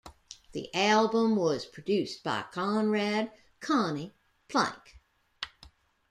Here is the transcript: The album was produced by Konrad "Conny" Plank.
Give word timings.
The 0.53 0.73
album 0.73 1.35
was 1.35 1.67
produced 1.67 2.23
by 2.23 2.41
Konrad 2.51 3.29
"Conny" 3.59 4.13
Plank. 4.47 4.97